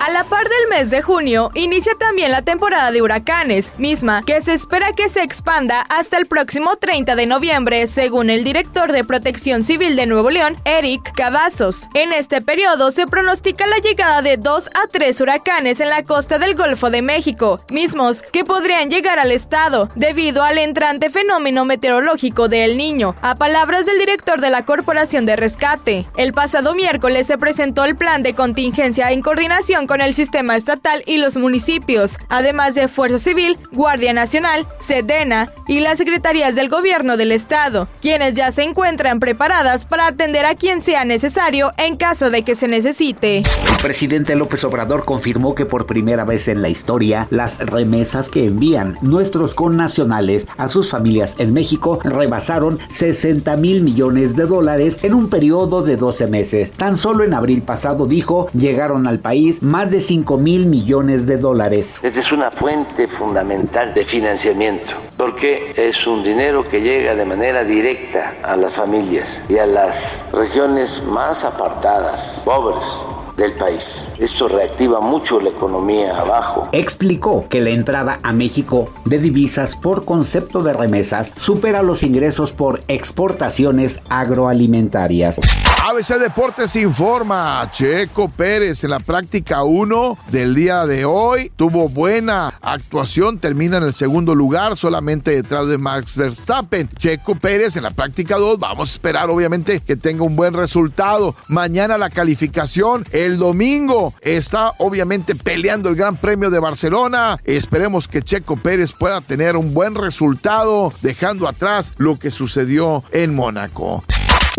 [0.00, 4.40] A la par del mes de junio, inicia también la temporada de huracanes, misma que
[4.40, 9.04] se espera que se expanda hasta el próximo 30 de noviembre, según el director de
[9.04, 11.86] Protección Civil de Nuevo León, Eric Cavazos.
[11.92, 16.38] En este periodo se pronostica la llegada de dos a tres huracanes en la costa
[16.38, 22.48] del Golfo de México, mismos que podrían llegar al estado debido al entrante fenómeno meteorológico
[22.48, 26.08] de El Niño, a palabras del director de la Corporación de Rescate.
[26.16, 31.02] El pasado miércoles se presentó el plan de contingencia en coordinación con el sistema estatal
[31.04, 37.16] y los municipios, además de Fuerza Civil, Guardia Nacional, Sedena y las secretarías del gobierno
[37.16, 42.30] del estado, quienes ya se encuentran preparadas para atender a quien sea necesario en caso
[42.30, 43.38] de que se necesite.
[43.38, 48.44] El presidente López Obrador confirmó que por primera vez en la historia las remesas que
[48.44, 55.14] envían nuestros connacionales a sus familias en México rebasaron 60 mil millones de dólares en
[55.14, 56.70] un periodo de 12 meses.
[56.70, 61.24] Tan solo en abril pasado dijo llegaron al país más más de 5 mil millones
[61.24, 61.96] de dólares.
[62.02, 67.64] Esta es una fuente fundamental de financiamiento porque es un dinero que llega de manera
[67.64, 73.06] directa a las familias y a las regiones más apartadas, pobres
[73.40, 74.12] del país.
[74.18, 76.68] Esto reactiva mucho la economía abajo.
[76.72, 82.52] Explicó que la entrada a México de divisas por concepto de remesas supera los ingresos
[82.52, 85.40] por exportaciones agroalimentarias.
[85.82, 92.52] ABC Deportes informa, Checo Pérez en la práctica 1 del día de hoy tuvo buena
[92.60, 96.90] actuación, termina en el segundo lugar, solamente detrás de Max Verstappen.
[96.98, 101.34] Checo Pérez en la práctica 2, vamos a esperar obviamente que tenga un buen resultado.
[101.48, 107.38] Mañana la calificación, el domingo está obviamente peleando el Gran Premio de Barcelona.
[107.44, 113.34] Esperemos que Checo Pérez pueda tener un buen resultado, dejando atrás lo que sucedió en
[113.34, 114.04] Mónaco.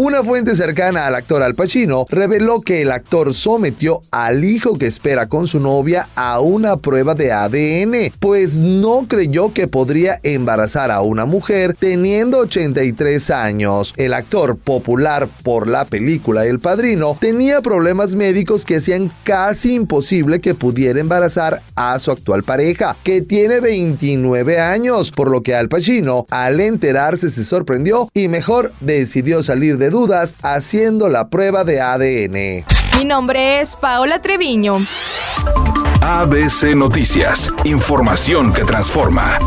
[0.04, 4.88] Una fuente cercana al actor Al Pacino reveló que el actor sometió al hijo que
[4.88, 10.90] espera con su novia a una prueba de ADN, pues no creyó que podría embarazar
[10.90, 13.94] a una mujer teniendo 83 años.
[13.96, 20.42] El actor, popular por la película El Padrino, tenía problemas médicos que hacían casi imposible
[20.42, 25.70] que pudiera embarazar a su actual pareja, que tiene 29 años, por lo que Al
[25.70, 31.82] Pacino, al enterarse, se sorprendió y mejor decidió salir de dudas haciendo la prueba de
[31.82, 32.66] ADN.
[32.98, 34.78] Mi nombre es Paola Treviño.
[36.02, 39.38] ABC Noticias, información que transforma.